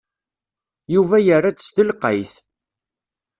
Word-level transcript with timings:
Yuba 0.93 1.17
yerra-d 1.25 1.59
s 1.65 1.67
telqayt. 1.75 2.33